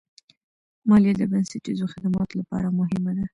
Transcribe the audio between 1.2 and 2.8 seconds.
بنسټیزو خدماتو لپاره